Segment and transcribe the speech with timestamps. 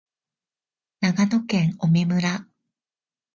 [1.01, 2.47] 長野県麻績村